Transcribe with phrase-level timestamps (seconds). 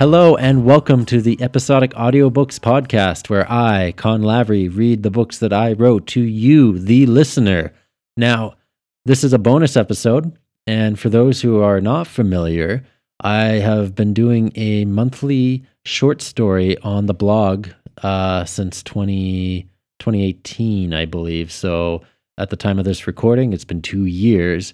[0.00, 5.36] Hello and welcome to the Episodic Audiobooks podcast, where I, Con Lavery, read the books
[5.36, 7.74] that I wrote to you, the listener.
[8.16, 8.54] Now,
[9.04, 12.82] this is a bonus episode, and for those who are not familiar,
[13.20, 17.68] I have been doing a monthly short story on the blog
[18.02, 21.52] uh, since 20, 2018, I believe.
[21.52, 22.00] So
[22.38, 24.72] at the time of this recording, it's been two years.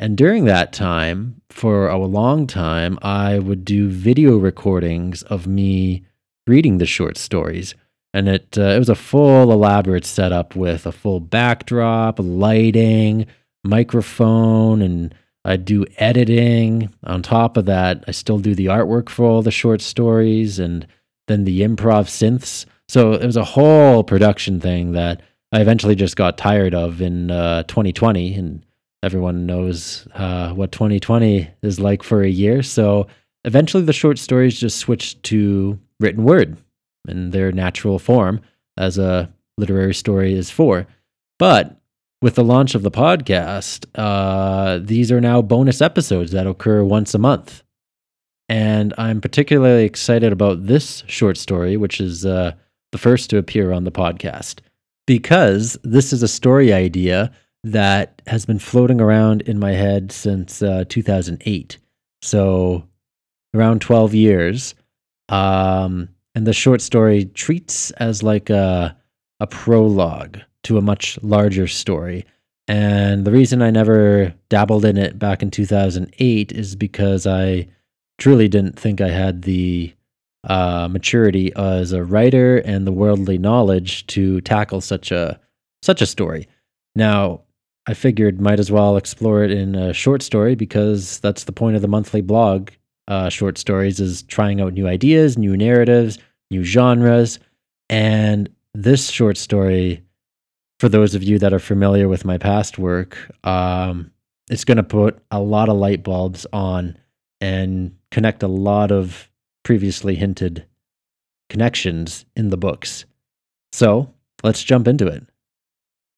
[0.00, 6.04] And during that time, for a long time, I would do video recordings of me
[6.46, 7.74] reading the short stories.
[8.12, 13.26] And it, uh, it was a full elaborate setup with a full backdrop, lighting,
[13.64, 16.92] microphone, and I'd do editing.
[17.04, 20.86] On top of that, I still do the artwork for all the short stories and
[21.28, 22.66] then the improv synths.
[22.88, 27.30] So it was a whole production thing that I eventually just got tired of in
[27.30, 28.34] uh, 2020.
[28.34, 28.64] And
[29.04, 32.62] everyone knows uh, what 2020 is like for a year.
[32.62, 33.06] So
[33.44, 36.56] eventually the short stories just switched to written word
[37.06, 38.40] in their natural form,
[38.78, 40.86] as a literary story is for.
[41.38, 41.78] But
[42.22, 47.12] with the launch of the podcast, uh, these are now bonus episodes that occur once
[47.12, 47.62] a month.
[48.48, 52.52] And I'm particularly excited about this short story, which is uh,
[52.92, 54.60] the first to appear on the podcast,
[55.06, 57.30] because this is a story idea
[57.64, 61.78] that has been floating around in my head since uh, 2008.
[62.22, 62.86] So
[63.54, 64.74] around 12 years.
[65.28, 68.96] Um, and the short story treats as like a,
[69.40, 72.26] a prologue to a much larger story.
[72.66, 77.68] And the reason I never dabbled in it back in 2008 is because I
[78.18, 79.94] truly didn't think I had the
[80.44, 85.40] uh, maturity as a writer and the worldly knowledge to tackle such a
[85.82, 86.48] such a story.
[86.94, 87.42] Now,
[87.86, 91.76] I figured might as well explore it in a short story because that's the point
[91.76, 92.70] of the monthly blog.
[93.08, 96.18] Uh, short stories is trying out new ideas, new narratives,
[96.50, 97.38] new genres,
[97.90, 100.02] and this short story,
[100.80, 104.10] for those of you that are familiar with my past work, um,
[104.50, 106.96] it's going to put a lot of light bulbs on
[107.40, 109.30] and connect a lot of
[109.62, 110.66] previously hinted
[111.50, 113.04] connections in the books.
[113.72, 115.24] So let's jump into it.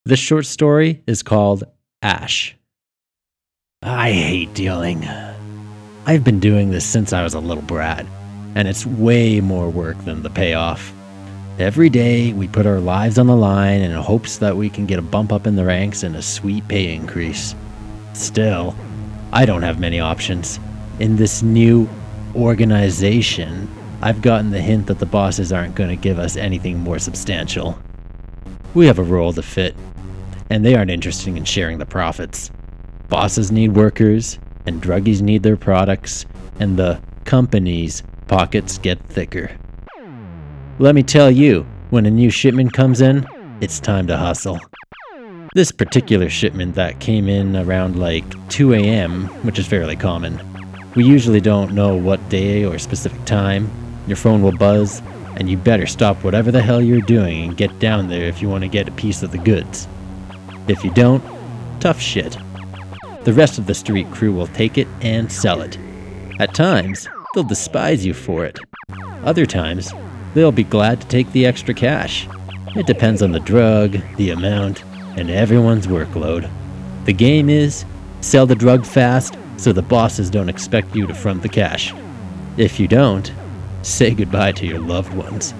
[0.06, 1.64] This short story is called
[2.00, 2.54] Ash.
[3.82, 5.04] I hate dealing.
[6.06, 8.06] I've been doing this since I was a little brat,
[8.54, 10.92] and it's way more work than the payoff.
[11.58, 15.00] Every day, we put our lives on the line in hopes that we can get
[15.00, 17.56] a bump up in the ranks and a sweet pay increase.
[18.12, 18.76] Still,
[19.32, 20.60] I don't have many options.
[21.00, 21.88] In this new
[22.36, 23.68] organization,
[24.02, 27.76] I've gotten the hint that the bosses aren't going to give us anything more substantial.
[28.72, 29.74] We have a role to fit,
[30.50, 32.50] and they aren't interested in sharing the profits.
[33.08, 36.26] Bosses need workers, and druggies need their products,
[36.58, 39.50] and the company's pockets get thicker.
[40.78, 43.26] Let me tell you, when a new shipment comes in,
[43.60, 44.58] it's time to hustle.
[45.54, 50.40] This particular shipment that came in around like 2 a.m., which is fairly common.
[50.94, 53.70] We usually don't know what day or specific time.
[54.06, 55.00] Your phone will buzz,
[55.36, 58.48] and you better stop whatever the hell you're doing and get down there if you
[58.48, 59.88] want to get a piece of the goods.
[60.68, 61.22] If you don't,
[61.80, 62.36] tough shit.
[63.24, 65.78] The rest of the street crew will take it and sell it.
[66.38, 68.58] At times, they'll despise you for it.
[69.24, 69.92] Other times,
[70.34, 72.28] they'll be glad to take the extra cash.
[72.74, 74.84] It depends on the drug, the amount,
[75.16, 76.50] and everyone's workload.
[77.04, 77.84] The game is
[78.20, 81.94] sell the drug fast so the bosses don't expect you to front the cash.
[82.56, 83.32] If you don't,
[83.82, 85.54] say goodbye to your loved ones.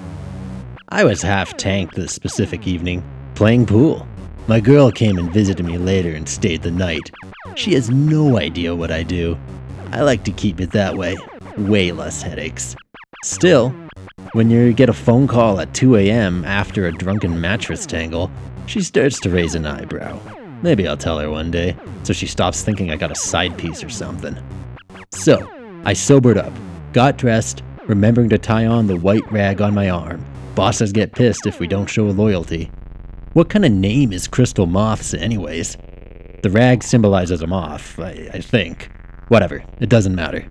[0.89, 3.03] I was half tanked this specific evening,
[3.35, 4.07] playing pool.
[4.49, 7.11] My girl came and visited me later and stayed the night.
[7.57, 9.37] She has no idea what I do.
[9.91, 11.17] I like to keep it that way.
[11.59, 12.77] Way less headaches.
[13.25, 13.75] Still,
[14.35, 16.45] when you get a phone call at 2 a.m.
[16.45, 18.31] after a drunken mattress tangle,
[18.67, 20.21] she starts to raise an eyebrow.
[20.63, 23.83] Maybe I'll tell her one day, so she stops thinking I got a side piece
[23.83, 24.37] or something.
[25.11, 25.51] So,
[25.85, 26.53] I sobered up,
[26.93, 30.25] got dressed, remembering to tie on the white rag on my arm.
[30.55, 32.71] Bosses get pissed if we don't show loyalty.
[33.37, 35.77] What kind of name is Crystal Moths, anyways?
[36.43, 38.91] The rag symbolizes a moth, I, I think.
[39.29, 40.49] Whatever, it doesn't matter.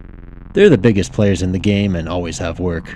[0.53, 2.95] They're the biggest players in the game and always have work.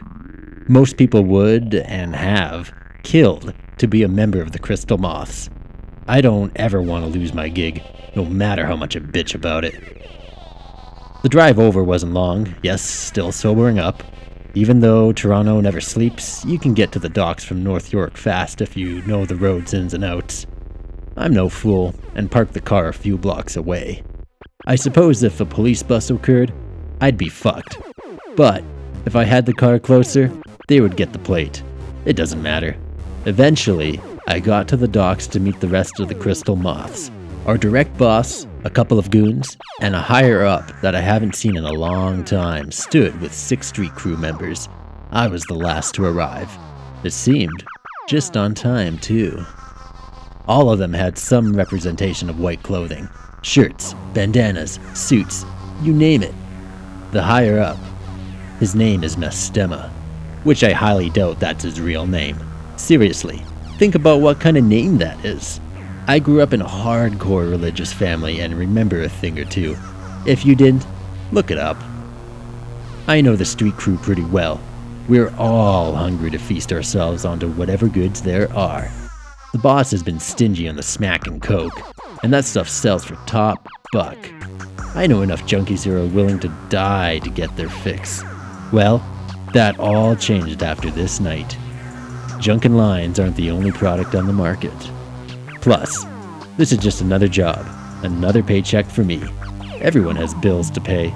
[0.69, 2.71] Most people would, and have,
[3.01, 5.50] killed to be a member of the Crystal Moths.
[6.07, 7.81] I don't ever want to lose my gig,
[8.15, 9.74] no matter how much I bitch about it.
[11.24, 14.03] The drive over wasn't long, yes, still sobering up,
[14.56, 18.62] even though Toronto never sleeps, you can get to the docks from North York fast
[18.62, 20.46] if you know the road's ins and outs.
[21.18, 24.04] I'm no fool and parked the car a few blocks away.
[24.66, 26.54] I suppose if a police bus occurred,
[27.01, 27.78] I'd be fucked.
[28.36, 28.63] But
[29.06, 30.31] If I had the car closer,
[30.68, 31.63] they would get the plate.
[32.06, 32.75] It doesn't matter.
[33.25, 37.10] Eventually, I got to the docks to meet the rest of the Crystal Moths.
[37.46, 41.56] Our direct boss, a couple of goons, and a higher up that I haven't seen
[41.56, 44.67] in a long time stood with six street crew members.
[45.11, 46.51] I was the last to arrive.
[47.03, 47.63] It seemed
[48.09, 49.45] just on time, too.
[50.47, 53.07] All of them had some representation of white clothing
[53.41, 55.45] shirts, bandanas, suits,
[55.81, 56.33] you name it.
[57.12, 57.77] The higher up,
[58.59, 59.89] his name is Mastema,
[60.44, 62.38] which I highly doubt that's his real name.
[62.75, 63.41] Seriously,
[63.77, 65.62] think about what kind of name that is.
[66.09, 69.77] I grew up in a hardcore religious family and remember a thing or two.
[70.25, 70.88] If you didn't,
[71.31, 71.77] look it up.
[73.07, 74.59] I know the street crew pretty well.
[75.07, 78.89] We're all hungry to feast ourselves onto whatever goods there are.
[79.51, 81.79] The boss has been stingy on the smack and coke,
[82.23, 84.17] and that stuff sells for top buck.
[84.95, 88.23] I know enough junkies who are willing to die to get their fix.
[88.73, 88.97] Well,
[89.53, 91.55] that all changed after this night.
[92.39, 94.73] Junk and lines aren't the only product on the market.
[95.61, 96.06] Plus,
[96.57, 97.65] this is just another job,
[98.03, 99.21] another paycheck for me.
[99.81, 101.13] Everyone has bills to pay,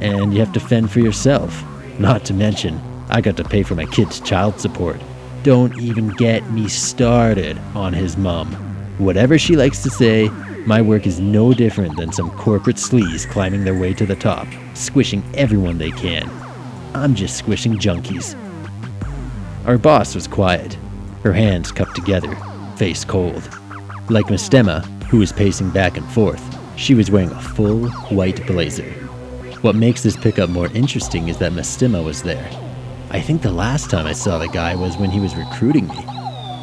[0.00, 1.64] and you have to fend for yourself.
[1.98, 5.00] Not to mention, I got to pay for my kid's child support.
[5.42, 8.52] Don't even get me started on his mum.
[8.98, 10.28] Whatever she likes to say,
[10.66, 14.46] my work is no different than some corporate sleaze climbing their way to the top,
[14.74, 16.30] squishing everyone they can.
[16.94, 18.36] I'm just squishing junkies.
[19.66, 20.76] Our boss was quiet,
[21.24, 22.36] her hands cupped together,
[22.76, 23.61] face cold.
[24.08, 26.42] Like Mastema, who was pacing back and forth,
[26.76, 28.90] she was wearing a full white blazer.
[29.62, 32.50] What makes this pickup more interesting is that Mastema was there.
[33.10, 36.04] I think the last time I saw the guy was when he was recruiting me.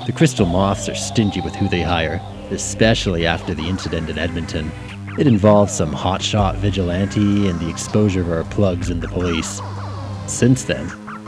[0.06, 2.22] The Crystal Moths are stingy with who they hire,
[2.52, 4.70] especially after the incident in Edmonton.
[5.18, 9.62] It involved some hotshot vigilante and the exposure of our plugs in the police.
[10.28, 10.88] Since then,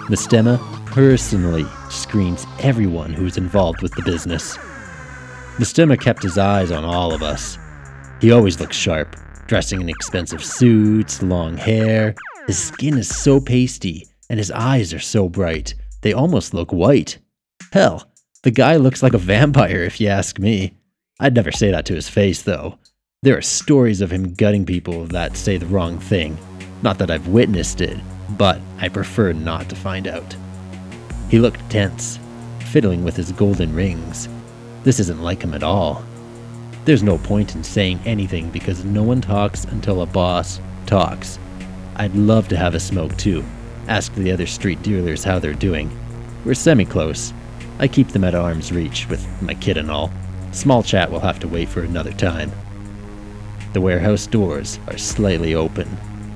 [0.09, 4.57] Mastema personally screens everyone who is involved with the business.
[5.61, 7.59] Mastema kept his eyes on all of us.
[8.19, 9.15] He always looks sharp,
[9.45, 12.15] dressing in expensive suits, long hair.
[12.47, 17.19] His skin is so pasty, and his eyes are so bright, they almost look white.
[17.71, 18.09] Hell,
[18.41, 20.73] the guy looks like a vampire if you ask me.
[21.19, 22.79] I'd never say that to his face, though.
[23.21, 26.39] There are stories of him gutting people that say the wrong thing.
[26.81, 27.99] Not that I've witnessed it,
[28.31, 30.35] but I prefer not to find out.
[31.29, 32.17] He looked tense,
[32.71, 34.27] fiddling with his golden rings.
[34.83, 36.04] This isn't like him at all.
[36.86, 41.38] There's no point in saying anything because no one talks until a boss talks.
[41.95, 43.44] I'd love to have a smoke too.
[43.88, 45.95] Ask the other street dealers how they're doing.
[46.44, 47.33] We're semi close.
[47.78, 50.12] I keep them at arm's reach with my kid and all.
[50.51, 52.51] Small chat will have to wait for another time.
[53.74, 55.88] The warehouse doors are slightly open,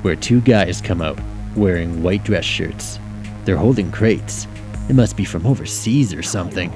[0.03, 1.19] where two guys come out
[1.55, 2.99] wearing white dress shirts.
[3.43, 4.47] They're holding crates.
[4.89, 6.71] It must be from overseas or something.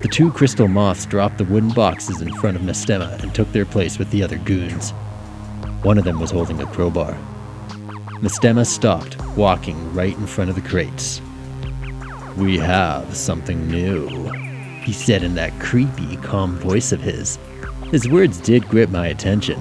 [0.00, 3.66] The two crystal moths dropped the wooden boxes in front of Mastema and took their
[3.66, 4.92] place with the other goons.
[5.82, 7.18] One of them was holding a crowbar.
[8.22, 11.20] Mastema stopped, walking right in front of the crates.
[12.38, 14.08] We have something new,
[14.84, 17.38] he said in that creepy, calm voice of his.
[17.90, 19.60] His words did grip my attention.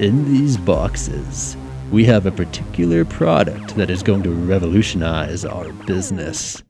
[0.00, 1.56] In these boxes,
[1.92, 6.60] we have a particular product that is going to revolutionize our business.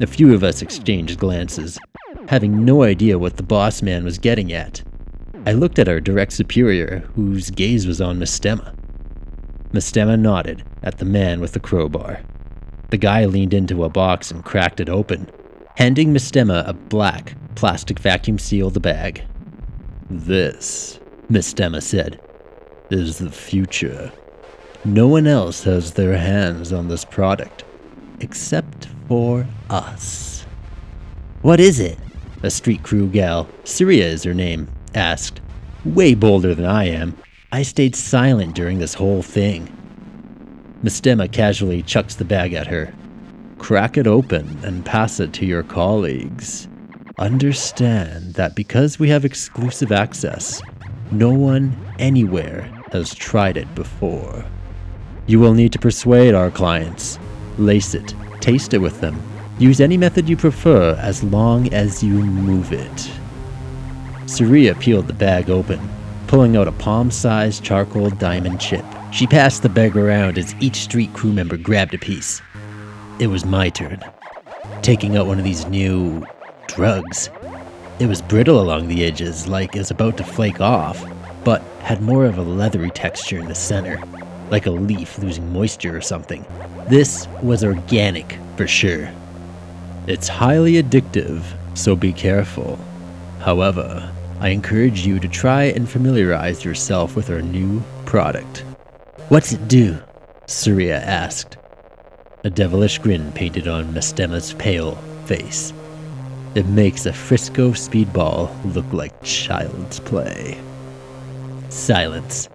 [0.00, 1.78] A few of us exchanged glances,
[2.26, 4.82] having no idea what the boss man was getting at.
[5.46, 8.74] I looked at our direct superior, whose gaze was on Mastema.
[9.72, 12.20] Mastema nodded at the man with the crowbar.
[12.90, 15.30] The guy leaned into a box and cracked it open,
[15.76, 19.22] handing Mastema a black, plastic vacuum sealed bag.
[20.10, 20.98] This,
[21.30, 22.20] Mastema said,
[22.90, 24.10] is the future.
[24.84, 27.64] No one else has their hands on this product
[28.20, 30.46] except for us.
[31.42, 31.98] What is it?
[32.44, 35.40] A street crew gal, Syria is her name, asked.
[35.84, 37.16] Way bolder than I am.
[37.50, 39.68] I stayed silent during this whole thing.
[40.84, 42.94] Mastema casually chucks the bag at her.
[43.58, 46.68] Crack it open and pass it to your colleagues.
[47.18, 50.62] Understand that because we have exclusive access,
[51.10, 52.62] no one anywhere
[52.92, 54.44] has tried it before.
[55.26, 57.18] You will need to persuade our clients.
[57.58, 59.20] Lace it, taste it with them.
[59.58, 63.10] Use any method you prefer as long as you move it.
[64.26, 65.80] Saria peeled the bag open,
[66.26, 68.84] pulling out a palm sized charcoal diamond chip.
[69.12, 72.42] She passed the bag around as each street crew member grabbed a piece.
[73.20, 74.02] It was my turn.
[74.82, 76.26] Taking out one of these new
[76.66, 77.30] drugs.
[78.00, 81.04] It was brittle along the edges, like it was about to flake off,
[81.44, 84.02] but had more of a leathery texture in the center.
[84.50, 86.44] like a leaf losing moisture or something.
[86.88, 89.10] This was organic for sure.
[90.06, 91.42] It's highly addictive,
[91.72, 92.78] so be careful.
[93.40, 98.64] However, I encourage you to try and familiarize yourself with our new product.
[99.30, 99.98] What's it do?
[100.44, 101.56] Surya asked.
[102.44, 105.72] A devilish grin painted on Mastema's pale face.
[106.54, 110.60] It makes a Frisco speedball look like child's play.
[111.70, 112.50] Silence.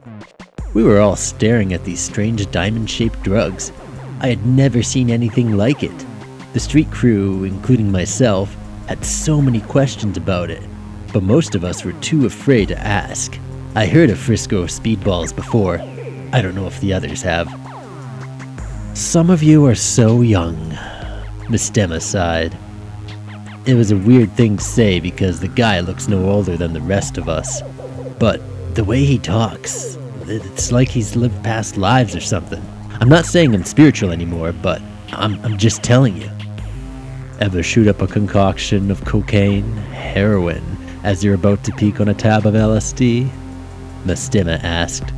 [0.76, 3.72] We were all staring at these strange diamond shaped drugs.
[4.20, 6.06] I had never seen anything like it.
[6.52, 8.56] The street crew, including myself,
[8.88, 10.64] had so many questions about it,
[11.14, 13.38] but most of us were too afraid to ask.
[13.76, 15.80] I heard of Frisco speedballs before.
[16.34, 17.48] I don't know if the others have.
[18.96, 20.58] Some of you are so young,
[21.50, 22.58] Mastema sighed.
[23.68, 26.82] It was a weird thing to say because the guy looks no older than the
[26.82, 27.62] rest of us.
[28.18, 28.42] But
[28.74, 32.64] the way he talks, it's like he's lived past lives or something.
[33.00, 36.30] I'm not saying I'm spiritual anymore, but I'm, I'm just telling you.
[37.40, 40.62] Ever shoot up a concoction of cocaine, heroin,
[41.06, 43.30] as you're about to peek on a tab of LSD?
[44.04, 45.14] Mastema asked.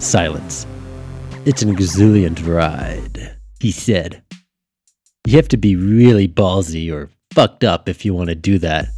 [0.00, 0.66] Silence.
[1.44, 4.24] It's an exuberant ride, he said.
[5.24, 8.88] You have to be really ballsy or fucked up if you want to do that.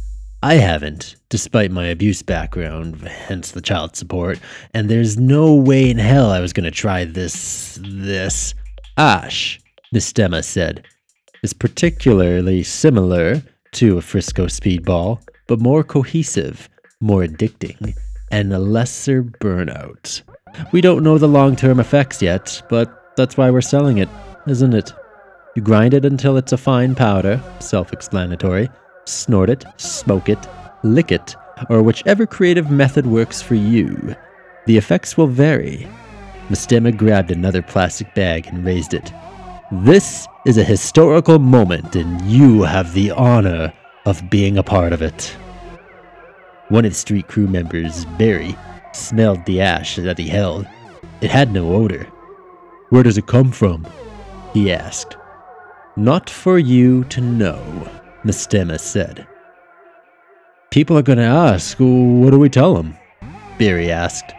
[0.41, 4.39] I haven't, despite my abuse background, hence the child support,
[4.73, 7.77] and there's no way in hell I was going to try this.
[7.79, 8.55] this.
[8.97, 9.59] Ash,
[9.93, 10.83] Mastema said,
[11.43, 13.41] is particularly similar
[13.73, 17.95] to a Frisco speedball, but more cohesive, more addicting,
[18.31, 20.21] and a lesser burnout.
[20.71, 24.09] We don't know the long term effects yet, but that's why we're selling it,
[24.47, 24.93] isn't it?
[25.55, 28.69] You grind it until it's a fine powder, self explanatory,
[29.05, 30.39] snort it, smoke it,
[30.83, 31.35] lick it,
[31.69, 34.15] or whichever creative method works for you.
[34.65, 35.87] The effects will vary.
[36.49, 39.11] Mastema grabbed another plastic bag and raised it.
[39.71, 43.73] This is a historical moment, and you have the honor
[44.05, 45.35] of being a part of it.
[46.69, 48.55] One of the street crew members, Barry,
[48.93, 50.67] smelled the ash that he held.
[51.21, 52.03] It had no odor.
[52.89, 53.87] Where does it come from?
[54.53, 55.17] he asked.
[55.95, 57.89] Not for you to know,
[58.23, 59.27] Mastema said.
[60.69, 62.95] People are going to ask, what do we tell them?
[63.57, 64.31] Barry asked.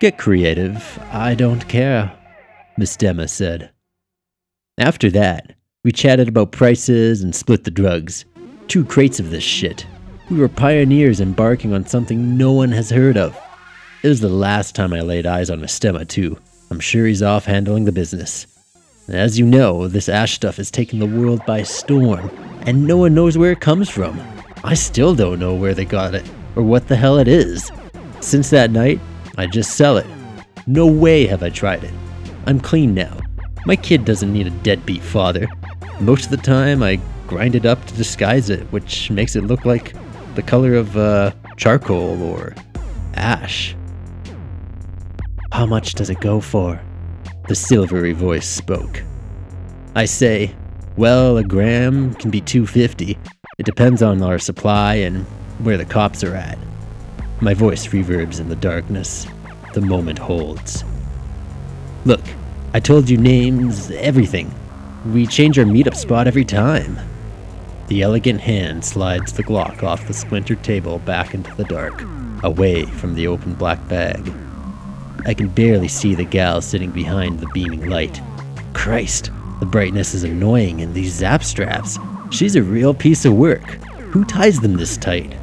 [0.00, 0.98] Get creative.
[1.12, 2.16] I don't care,
[2.78, 3.70] Mastema said.
[4.78, 5.54] After that,
[5.84, 8.26] we chatted about prices and split the drugs.
[8.68, 9.86] Two crates of this shit.
[10.30, 13.34] We were pioneers embarking on something no one has heard of.
[14.02, 16.38] It was the last time I laid eyes on Mastema, too.
[16.70, 18.46] I'm sure he's off handling the business.
[19.08, 22.28] As you know, this ash stuff is taking the world by storm,
[22.66, 24.20] and no one knows where it comes from.
[24.62, 27.72] I still don't know where they got it, or what the hell it is.
[28.20, 29.00] Since that night,
[29.38, 30.06] I just sell it.
[30.66, 31.94] No way have I tried it.
[32.46, 33.16] I'm clean now.
[33.66, 35.48] My kid doesn't need a deadbeat father.
[35.98, 39.64] Most of the time, I grind it up to disguise it, which makes it look
[39.64, 39.92] like
[40.36, 42.54] the color of uh, charcoal or
[43.14, 43.74] ash.
[45.50, 46.80] How much does it go for?
[47.48, 49.02] The silvery voice spoke.
[49.96, 50.54] I say,
[50.96, 53.18] well, a gram can be 250.
[53.58, 55.24] It depends on our supply and
[55.58, 56.56] where the cops are at.
[57.40, 59.26] My voice reverbs in the darkness.
[59.74, 60.84] The moment holds.
[62.04, 62.22] Look,
[62.76, 64.54] I told you names, everything.
[65.06, 66.98] We change our meetup spot every time.
[67.88, 72.04] The elegant hand slides the Glock off the splintered table back into the dark,
[72.42, 74.30] away from the open black bag.
[75.24, 78.20] I can barely see the gal sitting behind the beaming light.
[78.74, 81.98] Christ, the brightness is annoying, in these zap straps.
[82.30, 83.64] She's a real piece of work.
[84.10, 85.34] Who ties them this tight?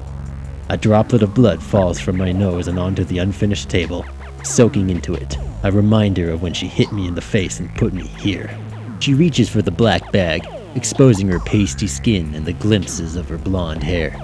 [0.69, 4.05] A droplet of blood falls from my nose and onto the unfinished table,
[4.43, 7.93] soaking into it, a reminder of when she hit me in the face and put
[7.93, 8.55] me here.
[8.99, 13.37] She reaches for the black bag, exposing her pasty skin and the glimpses of her
[13.37, 14.15] blonde hair.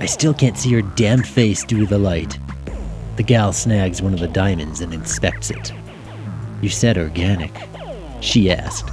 [0.00, 2.38] I still can't see her damn face due to the light,
[3.18, 5.72] the gal snags one of the diamonds and inspects it.
[6.62, 7.50] You said organic,
[8.20, 8.88] she asked.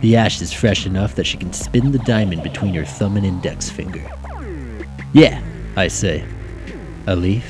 [0.00, 3.26] The ash is fresh enough that she can spin the diamond between her thumb and
[3.26, 4.10] index finger.
[5.12, 5.42] Yeah,
[5.76, 6.24] I say.
[7.06, 7.44] A leaf?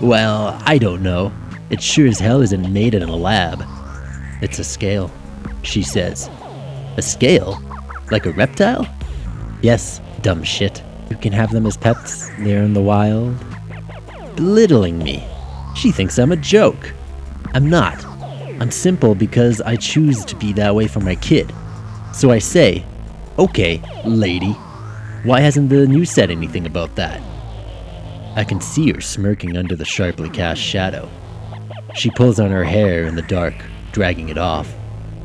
[0.00, 1.32] Well, I don't know.
[1.72, 3.64] It sure as hell isn't made in a lab.
[4.42, 5.10] It's a scale,
[5.62, 6.28] she says.
[6.98, 7.62] A scale?
[8.10, 8.86] Like a reptile?
[9.62, 10.82] Yes, dumb shit.
[11.08, 12.28] You can have them as pets.
[12.40, 13.34] They're in the wild.
[14.36, 15.26] Belittling me.
[15.74, 16.92] She thinks I'm a joke.
[17.54, 18.04] I'm not.
[18.60, 21.54] I'm simple because I choose to be that way for my kid.
[22.12, 22.84] So I say,
[23.38, 24.52] okay, lady,
[25.24, 27.22] why hasn't the news said anything about that?
[28.36, 31.08] I can see her smirking under the sharply cast shadow.
[31.94, 33.54] She pulls on her hair in the dark,
[33.92, 34.72] dragging it off.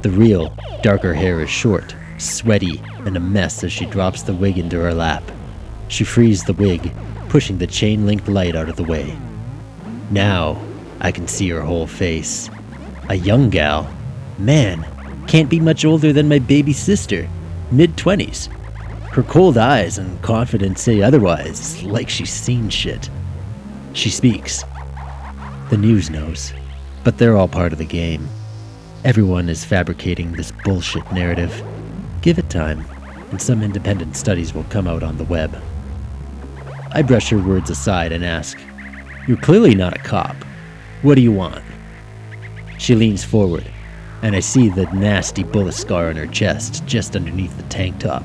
[0.01, 4.57] The real, darker hair is short, sweaty, and a mess as she drops the wig
[4.57, 5.23] into her lap.
[5.87, 6.91] She frees the wig,
[7.29, 9.17] pushing the chain linked light out of the way.
[10.11, 10.61] Now,
[10.99, 12.49] I can see her whole face.
[13.09, 13.89] A young gal.
[14.37, 14.85] Man,
[15.27, 17.27] can't be much older than my baby sister,
[17.71, 18.47] mid 20s.
[19.11, 23.09] Her cold eyes and confidence say otherwise, like she's seen shit.
[23.93, 24.63] She speaks.
[25.69, 26.53] The news knows,
[27.03, 28.25] but they're all part of the game.
[29.03, 31.61] Everyone is fabricating this bullshit narrative.
[32.21, 32.85] Give it time,
[33.31, 35.61] and some independent studies will come out on the web.
[36.93, 38.57] I brush her words aside and ask,
[39.27, 40.37] You're clearly not a cop.
[41.01, 41.65] What do you want?
[42.77, 43.69] She leans forward,
[44.21, 48.23] and I see the nasty bullet scar on her chest just underneath the tank top.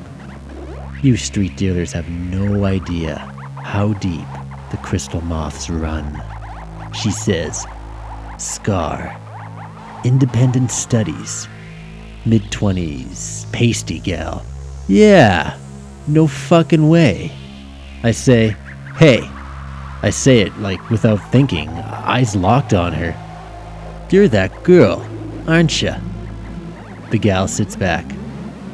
[1.03, 3.19] You street dealers have no idea
[3.65, 4.29] how deep
[4.71, 6.23] the crystal moths run.
[6.93, 7.67] She says,
[8.39, 9.19] Scar.
[10.05, 11.49] Independent studies.
[12.25, 13.51] Mid 20s.
[13.53, 14.45] Pasty gal.
[14.89, 15.59] Yeah,
[16.07, 17.33] no fucking way.
[18.03, 18.57] I say,
[18.97, 19.29] hey.
[20.05, 23.15] I say it like without thinking, eyes locked on her.
[24.11, 25.07] You're that girl,
[25.47, 25.99] aren't ya?
[27.11, 28.05] The gal sits back,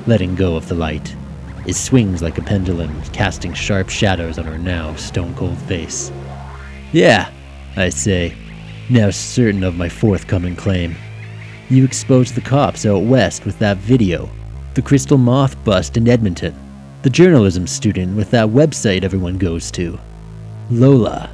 [0.06, 1.14] letting go of the light.
[1.66, 6.10] It swings like a pendulum, casting sharp shadows on her now stone cold face.
[6.92, 7.30] Yeah,
[7.78, 8.35] I say,
[8.90, 10.97] now certain of my forthcoming claim.
[11.70, 14.28] You exposed the cops out west with that video,
[14.75, 16.56] the Crystal Moth bust in Edmonton,
[17.02, 19.97] the journalism student with that website everyone goes to.
[20.70, 21.30] Lola.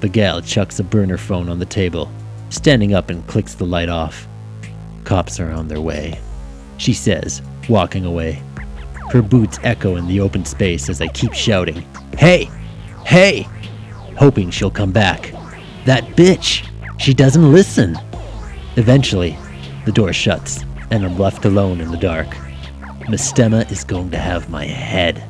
[0.00, 2.10] The gal chucks a burner phone on the table,
[2.50, 4.26] standing up and clicks the light off.
[5.04, 6.20] Cops are on their way,
[6.76, 8.42] she says, walking away.
[9.12, 11.86] Her boots echo in the open space as I keep shouting,
[12.18, 12.50] Hey!
[13.06, 13.46] Hey!
[14.16, 15.32] Hoping she'll come back.
[15.84, 16.68] That bitch!
[16.98, 17.96] She doesn't listen!
[18.76, 19.36] Eventually,
[19.84, 22.28] the door shuts, and I'm left alone in the dark.
[23.08, 25.22] Mastema is going to have my head.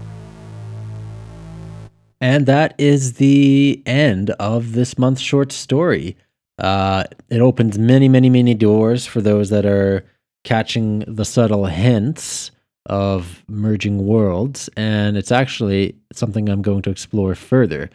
[2.21, 6.17] And that is the end of this month's short story.
[6.59, 10.05] Uh, it opens many, many, many doors for those that are
[10.45, 12.51] catching the subtle hints
[12.87, 17.91] of merging worlds, and it's actually something I'm going to explore further.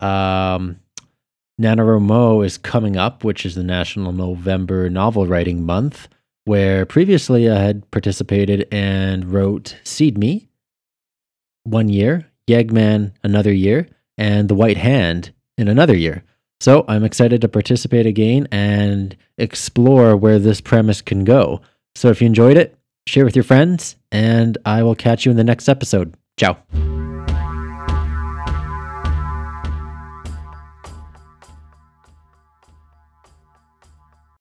[0.00, 0.80] Um,
[1.60, 6.08] NaNoWriMo is coming up, which is the National November Novel Writing Month,
[6.44, 10.48] where previously I had participated and wrote Seed Me
[11.62, 16.24] one year, Yegman another year, and The White Hand in another year.
[16.60, 21.60] So I'm excited to participate again and explore where this premise can go.
[21.94, 22.76] So if you enjoyed it,
[23.06, 26.14] share with your friends, and I will catch you in the next episode.
[26.36, 26.56] Ciao.